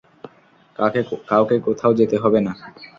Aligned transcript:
কাউকে 1.29 1.55
কোথাও 1.67 1.91
যেতে 1.99 2.15
হবে 2.17 2.39
না। 2.41 2.51